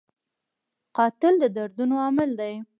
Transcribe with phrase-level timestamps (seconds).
[0.97, 2.53] قاتل د دردونو عامل دی